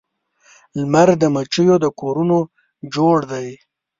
[0.79, 2.37] لمر د مچېو د کورونو
[2.93, 3.47] جوړ دی